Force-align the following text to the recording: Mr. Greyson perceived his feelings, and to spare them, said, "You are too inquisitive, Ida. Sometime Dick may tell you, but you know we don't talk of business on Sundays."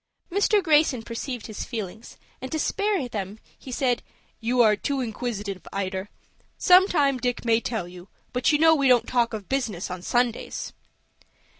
Mr. 0.31 0.63
Greyson 0.63 1.03
perceived 1.03 1.45
his 1.45 1.63
feelings, 1.63 2.17
and 2.41 2.51
to 2.51 2.57
spare 2.57 3.07
them, 3.07 3.37
said, 3.69 4.01
"You 4.39 4.63
are 4.63 4.75
too 4.75 4.99
inquisitive, 4.99 5.61
Ida. 5.71 6.07
Sometime 6.57 7.19
Dick 7.19 7.45
may 7.45 7.59
tell 7.61 7.87
you, 7.87 8.07
but 8.33 8.51
you 8.51 8.57
know 8.57 8.73
we 8.73 8.87
don't 8.87 9.05
talk 9.07 9.31
of 9.31 9.47
business 9.47 9.91
on 9.91 10.01
Sundays." 10.01 10.73